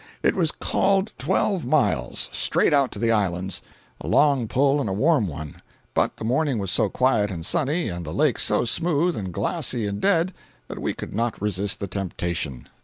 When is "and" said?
4.81-4.89, 7.29-7.45, 7.87-8.03, 9.15-9.31, 9.85-10.01